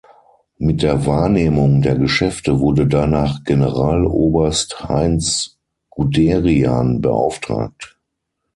[0.57, 5.59] Mit der Wahrnehmung der Geschäfte wurde danach Generaloberst Heinz
[5.91, 7.99] Guderian beauftragt.